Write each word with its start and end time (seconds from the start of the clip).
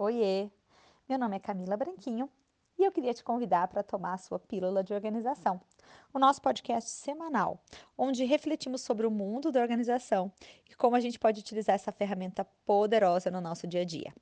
Oiê, 0.00 0.48
meu 1.08 1.18
nome 1.18 1.34
é 1.34 1.40
Camila 1.40 1.76
Branquinho 1.76 2.30
e 2.78 2.84
eu 2.84 2.92
queria 2.92 3.12
te 3.12 3.24
convidar 3.24 3.66
para 3.66 3.82
tomar 3.82 4.14
a 4.14 4.16
sua 4.16 4.38
pílula 4.38 4.84
de 4.84 4.94
organização, 4.94 5.60
o 6.14 6.20
nosso 6.20 6.40
podcast 6.40 6.88
semanal, 6.88 7.60
onde 7.96 8.24
refletimos 8.24 8.80
sobre 8.80 9.08
o 9.08 9.10
mundo 9.10 9.50
da 9.50 9.60
organização 9.60 10.30
e 10.70 10.74
como 10.76 10.94
a 10.94 11.00
gente 11.00 11.18
pode 11.18 11.40
utilizar 11.40 11.74
essa 11.74 11.90
ferramenta 11.90 12.44
poderosa 12.64 13.28
no 13.28 13.40
nosso 13.40 13.66
dia 13.66 13.80
a 13.80 13.84
dia. 13.84 14.14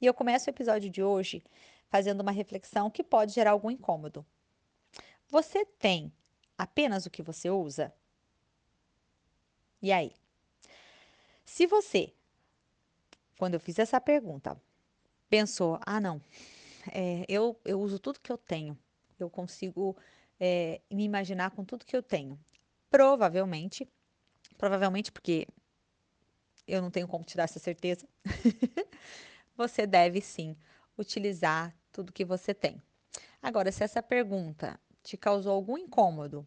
E 0.00 0.06
eu 0.06 0.14
começo 0.14 0.48
o 0.48 0.52
episódio 0.52 0.88
de 0.88 1.02
hoje 1.02 1.42
fazendo 1.88 2.20
uma 2.20 2.30
reflexão 2.30 2.88
que 2.88 3.02
pode 3.02 3.32
gerar 3.32 3.50
algum 3.50 3.72
incômodo. 3.72 4.24
Você 5.28 5.64
tem 5.64 6.12
apenas 6.56 7.06
o 7.06 7.10
que 7.10 7.24
você 7.24 7.50
usa? 7.50 7.92
E 9.82 9.90
aí? 9.90 10.12
Se 11.44 11.66
você, 11.66 12.14
quando 13.36 13.54
eu 13.54 13.60
fiz 13.60 13.80
essa 13.80 14.00
pergunta, 14.00 14.56
pensou: 15.28 15.78
ah, 15.84 16.00
não, 16.00 16.20
é, 16.92 17.24
eu, 17.28 17.58
eu 17.64 17.80
uso 17.80 17.98
tudo 17.98 18.20
que 18.20 18.30
eu 18.30 18.38
tenho, 18.38 18.78
eu 19.18 19.28
consigo 19.28 19.96
é, 20.38 20.80
me 20.90 21.04
imaginar 21.04 21.50
com 21.50 21.64
tudo 21.64 21.84
que 21.84 21.96
eu 21.96 22.02
tenho. 22.02 22.38
Provavelmente, 22.90 23.88
provavelmente 24.56 25.10
porque 25.10 25.46
eu 26.66 26.82
não 26.82 26.90
tenho 26.90 27.06
como 27.06 27.24
te 27.24 27.36
dar 27.36 27.44
essa 27.44 27.58
certeza, 27.58 28.08
você 29.56 29.86
deve 29.86 30.20
sim 30.20 30.56
utilizar 30.98 31.74
tudo 31.92 32.12
que 32.12 32.24
você 32.24 32.52
tem. 32.52 32.82
Agora, 33.42 33.70
se 33.70 33.84
essa 33.84 34.02
pergunta 34.02 34.78
te 35.02 35.16
causou 35.16 35.52
algum 35.52 35.78
incômodo, 35.78 36.46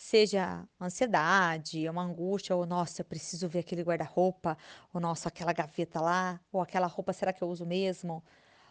seja 0.00 0.66
ansiedade, 0.80 1.86
uma 1.86 2.02
angústia, 2.02 2.56
ou 2.56 2.64
nossa, 2.64 3.02
eu 3.02 3.04
preciso 3.04 3.46
ver 3.46 3.58
aquele 3.58 3.82
guarda-roupa, 3.82 4.56
ou 4.94 5.00
nossa, 5.00 5.28
aquela 5.28 5.52
gaveta 5.52 6.00
lá, 6.00 6.40
ou 6.50 6.62
aquela 6.62 6.86
roupa, 6.86 7.12
será 7.12 7.34
que 7.34 7.42
eu 7.42 7.48
uso 7.48 7.66
mesmo? 7.66 8.24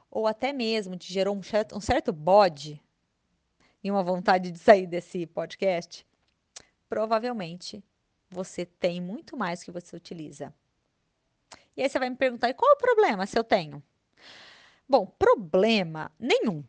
Ou 0.09 0.25
até 0.25 0.51
mesmo 0.51 0.97
te 0.97 1.13
gerou 1.13 1.35
um 1.37 1.43
certo, 1.43 1.77
um 1.77 1.79
certo 1.79 2.11
bode 2.11 2.81
e 3.83 3.91
uma 3.91 4.01
vontade 4.01 4.49
de 4.49 4.57
sair 4.57 4.87
desse 4.87 5.27
podcast, 5.27 6.03
provavelmente 6.89 7.83
você 8.27 8.65
tem 8.65 8.99
muito 8.99 9.37
mais 9.37 9.63
que 9.63 9.69
você 9.69 9.95
utiliza. 9.95 10.51
E 11.77 11.83
aí 11.83 11.89
você 11.89 11.99
vai 11.99 12.09
me 12.09 12.15
perguntar, 12.15 12.49
e 12.49 12.55
qual 12.55 12.71
é 12.71 12.73
o 12.73 12.77
problema 12.77 13.27
se 13.27 13.37
eu 13.37 13.43
tenho? 13.43 13.83
Bom, 14.87 15.05
problema 15.05 16.11
nenhum, 16.17 16.63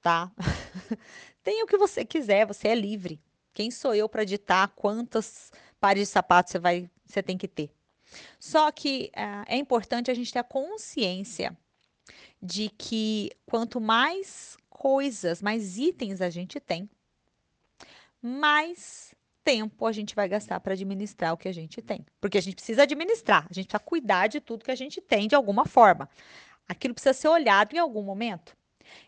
tá? 0.00 0.30
Tenha 1.42 1.64
o 1.64 1.66
que 1.66 1.76
você 1.76 2.04
quiser, 2.04 2.46
você 2.46 2.68
é 2.68 2.76
livre. 2.76 3.20
Quem 3.52 3.70
sou 3.70 3.94
eu 3.94 4.08
para 4.08 4.24
ditar 4.24 4.68
quantas 4.68 5.52
pares 5.80 6.08
de 6.08 6.12
sapatos 6.12 6.52
você, 6.52 6.58
vai, 6.58 6.90
você 7.04 7.22
tem 7.22 7.36
que 7.36 7.48
ter? 7.48 7.70
Só 8.38 8.70
que 8.70 9.10
uh, 9.16 9.44
é 9.46 9.56
importante 9.56 10.10
a 10.10 10.14
gente 10.14 10.32
ter 10.32 10.38
a 10.38 10.44
consciência 10.44 11.56
de 12.40 12.68
que 12.70 13.30
quanto 13.46 13.80
mais 13.80 14.56
coisas, 14.68 15.40
mais 15.40 15.78
itens 15.78 16.20
a 16.20 16.28
gente 16.28 16.58
tem, 16.58 16.88
mais 18.20 19.14
tempo 19.44 19.86
a 19.86 19.92
gente 19.92 20.14
vai 20.14 20.28
gastar 20.28 20.60
para 20.60 20.72
administrar 20.72 21.32
o 21.32 21.36
que 21.36 21.48
a 21.48 21.52
gente 21.52 21.80
tem. 21.82 22.04
Porque 22.20 22.38
a 22.38 22.40
gente 22.40 22.56
precisa 22.56 22.82
administrar, 22.82 23.46
a 23.50 23.54
gente 23.54 23.66
precisa 23.66 23.84
cuidar 23.84 24.28
de 24.28 24.40
tudo 24.40 24.64
que 24.64 24.70
a 24.70 24.76
gente 24.76 25.00
tem 25.00 25.28
de 25.28 25.34
alguma 25.34 25.64
forma. 25.64 26.08
Aquilo 26.68 26.94
precisa 26.94 27.12
ser 27.12 27.28
olhado 27.28 27.74
em 27.74 27.78
algum 27.78 28.02
momento. 28.02 28.56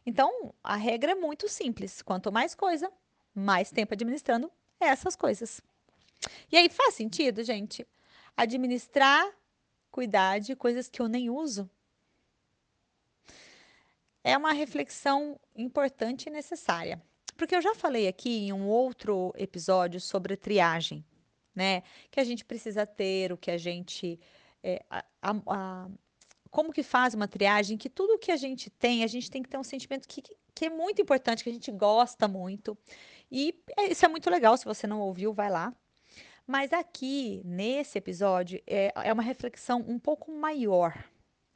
Então, 0.05 0.55
a 0.63 0.77
regra 0.77 1.13
é 1.13 1.15
muito 1.15 1.49
simples: 1.49 2.03
quanto 2.03 2.33
mais 2.33 2.55
coisa, 2.55 2.91
mais 3.35 3.71
tempo 3.71 3.95
administrando 3.95 4.51
essas 4.79 5.17
coisas. 5.17 5.61
E 6.51 6.57
aí 6.57 6.69
faz 6.69 6.95
sentido, 6.95 7.43
gente? 7.43 7.87
Administrar, 8.37 9.31
cuidar 9.91 10.41
de 10.41 10.55
coisas 10.55 10.89
que 10.89 11.01
eu 11.01 11.09
nem 11.09 11.31
uso. 11.31 11.69
É 14.23 14.37
uma 14.37 14.53
reflexão 14.53 15.39
importante 15.55 16.27
e 16.27 16.31
necessária. 16.31 17.01
Porque 17.37 17.55
eu 17.55 17.61
já 17.61 17.75
falei 17.75 18.09
aqui 18.09 18.47
em 18.47 18.53
um 18.53 18.67
outro 18.69 19.33
episódio 19.37 20.01
sobre 20.01 20.37
triagem, 20.37 21.05
né? 21.55 21.83
Que 22.11 22.21
a 22.21 22.25
gente 22.25 22.45
precisa 22.45 22.87
ter, 22.87 23.33
o 23.33 23.37
que 23.37 23.51
a 23.51 23.59
gente. 23.59 24.19
É, 24.63 24.83
a, 24.89 25.05
a, 25.47 25.89
como 26.51 26.73
que 26.73 26.83
faz 26.83 27.15
uma 27.15 27.27
triagem, 27.27 27.77
que 27.77 27.91
tudo 27.91 28.19
que 28.19 28.31
a 28.31 28.37
gente 28.37 28.71
tem, 28.71 29.03
a 29.03 29.09
gente 29.09 29.31
tem 29.31 29.43
que 29.43 29.49
ter 29.49 29.59
um 29.59 29.65
sentimento 29.65 30.07
que, 30.07 30.23
que 30.55 30.65
é 30.67 30.71
muito 30.71 31.03
importante, 31.03 31.43
que 31.43 31.51
a 31.51 31.53
gente 31.53 31.73
gosta 31.73 32.29
muito. 32.29 32.79
E 33.37 33.53
é, 33.77 33.87
isso 33.91 34.05
é 34.05 34.09
muito 34.09 34.31
legal, 34.31 34.57
se 34.57 34.65
você 34.65 34.87
não 34.87 35.01
ouviu, 35.01 35.33
vai 35.33 35.51
lá. 35.51 35.75
Mas 36.47 36.73
aqui, 36.73 37.43
nesse 37.45 37.99
episódio, 37.99 38.63
é, 38.65 38.93
é 38.95 39.13
uma 39.13 39.25
reflexão 39.25 39.85
um 39.89 39.99
pouco 39.99 40.31
maior, 40.31 41.05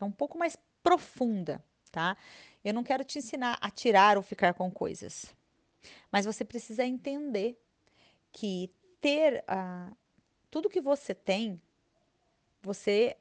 é 0.01 0.05
um 0.05 0.11
pouco 0.11 0.37
mais 0.37 0.59
profunda, 0.83 1.65
tá? 1.93 2.17
Eu 2.65 2.75
não 2.75 2.83
quero 2.83 3.05
te 3.05 3.21
ensinar 3.21 3.59
a 3.61 3.71
tirar 3.71 4.17
ou 4.17 4.25
ficar 4.25 4.55
com 4.55 4.69
coisas, 4.73 5.33
mas 6.11 6.27
você 6.27 6.45
precisa 6.45 6.85
entender 6.85 7.57
que 8.33 8.75
ter 9.01 9.45
uh, 9.45 9.97
tudo 10.51 10.69
que 10.69 10.81
você 10.81 11.15
tem, 11.15 11.63
você 12.61 13.17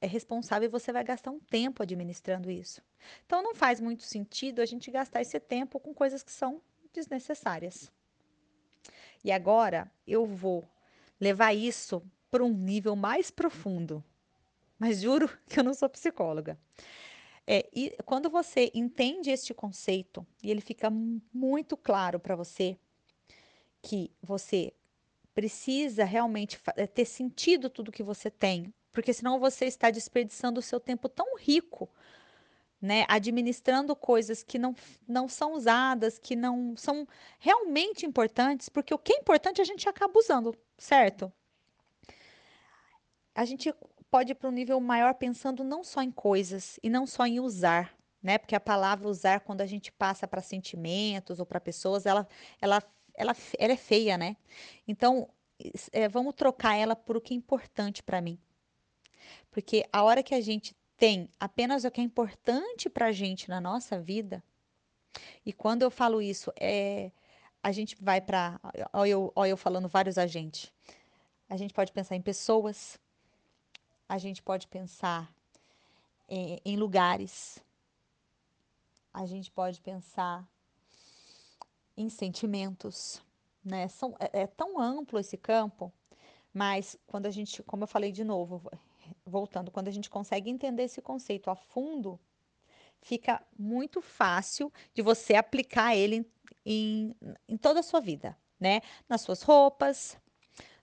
é 0.00 0.06
responsável 0.08 0.66
e 0.66 0.72
você 0.72 0.92
vai 0.92 1.04
gastar 1.04 1.30
um 1.30 1.38
tempo 1.38 1.84
administrando 1.84 2.50
isso. 2.50 2.82
Então 3.24 3.40
não 3.40 3.54
faz 3.54 3.80
muito 3.80 4.02
sentido 4.02 4.60
a 4.60 4.66
gente 4.66 4.90
gastar 4.90 5.20
esse 5.20 5.38
tempo 5.38 5.78
com 5.78 5.94
coisas 5.94 6.24
que 6.24 6.32
são 6.32 6.60
desnecessárias. 6.92 7.88
E 9.24 9.30
agora 9.30 9.90
eu 10.06 10.24
vou 10.26 10.66
levar 11.20 11.52
isso 11.52 12.02
para 12.30 12.44
um 12.44 12.52
nível 12.52 12.96
mais 12.96 13.30
profundo. 13.30 14.02
Mas 14.78 15.00
juro 15.00 15.28
que 15.48 15.60
eu 15.60 15.64
não 15.64 15.74
sou 15.74 15.88
psicóloga. 15.88 16.58
É, 17.46 17.68
e 17.74 17.96
quando 18.04 18.30
você 18.30 18.70
entende 18.74 19.30
este 19.30 19.52
conceito 19.52 20.26
e 20.42 20.50
ele 20.50 20.60
fica 20.60 20.88
muito 20.90 21.76
claro 21.76 22.20
para 22.20 22.36
você 22.36 22.78
que 23.82 24.10
você 24.22 24.72
precisa 25.34 26.04
realmente 26.04 26.60
eh, 26.76 26.86
ter 26.86 27.04
sentido 27.04 27.70
tudo 27.70 27.90
que 27.92 28.02
você 28.02 28.30
tem, 28.30 28.72
porque 28.92 29.12
senão 29.12 29.40
você 29.40 29.64
está 29.64 29.90
desperdiçando 29.90 30.60
o 30.60 30.62
seu 30.62 30.78
tempo 30.78 31.08
tão 31.08 31.36
rico, 31.36 31.88
né, 32.80 33.04
administrando 33.08 33.94
coisas 33.94 34.42
que 34.42 34.58
não, 34.58 34.74
não 35.06 35.28
são 35.28 35.52
usadas, 35.52 36.18
que 36.18 36.34
não 36.34 36.74
são 36.76 37.06
realmente 37.38 38.06
importantes, 38.06 38.68
porque 38.68 38.94
o 38.94 38.98
que 38.98 39.12
é 39.12 39.16
importante 39.18 39.60
a 39.60 39.64
gente 39.64 39.88
acaba 39.88 40.18
usando, 40.18 40.56
certo? 40.78 41.30
A 43.34 43.44
gente 43.44 43.72
pode 44.10 44.32
ir 44.32 44.34
para 44.34 44.48
um 44.48 44.52
nível 44.52 44.80
maior 44.80 45.14
pensando 45.14 45.62
não 45.62 45.84
só 45.84 46.02
em 46.02 46.10
coisas 46.10 46.78
e 46.82 46.88
não 46.88 47.06
só 47.06 47.26
em 47.26 47.38
usar, 47.38 47.94
né? 48.22 48.38
Porque 48.38 48.54
a 48.54 48.60
palavra 48.60 49.08
usar, 49.08 49.40
quando 49.40 49.60
a 49.60 49.66
gente 49.66 49.92
passa 49.92 50.26
para 50.26 50.42
sentimentos 50.42 51.38
ou 51.38 51.46
para 51.46 51.60
pessoas, 51.60 52.06
ela, 52.06 52.26
ela, 52.60 52.82
ela, 53.14 53.36
ela 53.58 53.72
é 53.72 53.76
feia, 53.76 54.16
né? 54.16 54.36
Então, 54.88 55.28
é, 55.92 56.08
vamos 56.08 56.34
trocar 56.34 56.76
ela 56.76 56.96
por 56.96 57.16
o 57.16 57.20
que 57.20 57.34
é 57.34 57.36
importante 57.36 58.02
para 58.02 58.20
mim. 58.20 58.38
Porque 59.50 59.84
a 59.92 60.02
hora 60.02 60.22
que 60.22 60.34
a 60.34 60.40
gente 60.40 60.74
tem 61.00 61.30
apenas 61.40 61.84
o 61.84 61.90
que 61.90 61.98
é 61.98 62.04
importante 62.04 62.90
para 62.90 63.06
a 63.06 63.12
gente 63.12 63.48
na 63.48 63.58
nossa 63.58 63.98
vida, 63.98 64.44
e 65.46 65.50
quando 65.50 65.80
eu 65.80 65.90
falo 65.90 66.20
isso, 66.20 66.52
é, 66.60 67.10
a 67.62 67.72
gente 67.72 67.96
vai 67.98 68.20
para. 68.20 68.60
Olha 68.92 69.10
eu, 69.10 69.32
olha 69.34 69.48
eu 69.48 69.56
falando 69.56 69.88
vários 69.88 70.18
agentes. 70.18 70.70
A 71.48 71.56
gente 71.56 71.72
pode 71.72 71.90
pensar 71.90 72.16
em 72.16 72.20
pessoas, 72.20 73.00
a 74.06 74.18
gente 74.18 74.42
pode 74.42 74.68
pensar 74.68 75.32
em, 76.28 76.60
em 76.66 76.76
lugares, 76.76 77.58
a 79.12 79.24
gente 79.24 79.50
pode 79.50 79.80
pensar 79.80 80.46
em 81.96 82.10
sentimentos, 82.10 83.22
né? 83.64 83.88
São, 83.88 84.14
é, 84.20 84.42
é 84.42 84.46
tão 84.46 84.78
amplo 84.78 85.18
esse 85.18 85.38
campo, 85.38 85.90
mas 86.52 86.94
quando 87.06 87.24
a 87.24 87.30
gente, 87.30 87.62
como 87.62 87.84
eu 87.84 87.88
falei 87.88 88.12
de 88.12 88.22
novo, 88.22 88.70
voltando, 89.30 89.70
quando 89.70 89.88
a 89.88 89.92
gente 89.92 90.10
consegue 90.10 90.50
entender 90.50 90.84
esse 90.84 91.00
conceito 91.00 91.50
a 91.50 91.56
fundo, 91.56 92.18
fica 93.00 93.42
muito 93.58 94.02
fácil 94.02 94.72
de 94.94 95.02
você 95.02 95.34
aplicar 95.34 95.96
ele 95.96 96.26
em, 96.64 97.14
em, 97.48 97.56
toda 97.56 97.80
a 97.80 97.82
sua 97.82 98.00
vida, 98.00 98.36
né? 98.58 98.82
Nas 99.08 99.22
suas 99.22 99.42
roupas, 99.42 100.18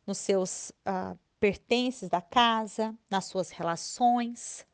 nos 0.06 0.18
seus 0.18 0.72
uh, 0.88 1.18
pertences 1.40 2.10
da 2.10 2.22
casa, 2.22 2.96
nas 3.10 3.26
suas 3.26 3.52
relações, 3.52 4.66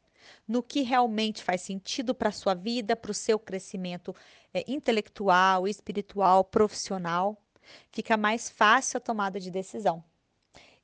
no 0.47 0.63
que 0.63 0.81
realmente 0.81 1.43
faz 1.43 1.61
sentido 1.61 2.15
para 2.15 2.29
a 2.29 2.33
sua 2.33 2.53
vida, 2.53 2.95
para 2.95 3.11
o 3.11 3.15
seu 3.15 3.37
crescimento 3.37 4.15
é, 4.53 4.63
intelectual, 4.67 5.67
espiritual, 5.67 6.43
profissional. 6.43 7.37
Fica 7.91 8.15
mais 8.15 8.49
fácil 8.49 8.97
a 8.97 9.01
tomada 9.01 9.39
de 9.39 9.51
decisão. 9.51 10.03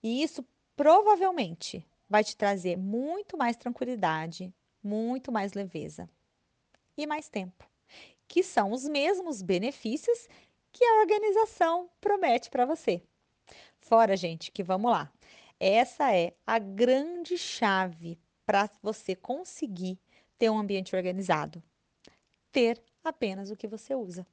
E 0.02 0.22
isso 0.24 0.46
provavelmente 0.76 1.86
vai 2.10 2.24
te 2.24 2.36
trazer 2.36 2.78
muito 2.78 3.38
mais 3.38 3.56
tranquilidade, 3.56 4.54
muito 4.84 5.32
mais 5.32 5.54
leveza 5.54 6.10
e 6.98 7.06
mais 7.06 7.30
tempo, 7.30 7.70
que 8.28 8.44
são 8.44 8.72
os 8.72 8.88
mesmos 8.88 9.42
benefícios 9.42 10.28
que 10.72 10.84
a 10.84 11.00
organização 11.02 11.90
promete 12.02 12.50
para 12.50 12.66
você. 12.66 13.02
Fora, 13.80 14.18
gente, 14.18 14.52
que 14.52 14.64
vamos 14.64 14.92
lá. 14.92 15.12
Essa 15.60 16.16
é 16.16 16.34
a 16.46 16.58
grande 16.58 17.38
chave 17.38 18.20
para 18.46 18.70
você 18.82 19.16
conseguir 19.16 20.00
ter 20.38 20.50
um 20.50 20.58
ambiente 20.58 20.96
organizado? 20.96 21.62
Ter 22.52 22.82
apenas 23.04 23.52
o 23.52 23.56
que 23.56 23.68
você 23.68 23.94
usa. 23.94 24.26